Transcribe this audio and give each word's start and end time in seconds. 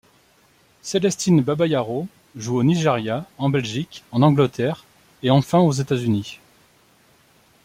Celestine 0.81 1.41
Babayaro 1.43 2.07
joue 2.35 2.57
au 2.57 2.63
Nigeria, 2.63 3.27
en 3.37 3.49
Belgique, 3.51 4.03
en 4.11 4.23
Angleterre 4.23 4.83
et 5.21 5.29
enfin 5.29 5.59
aux 5.59 5.73
États-Unis. 5.73 6.39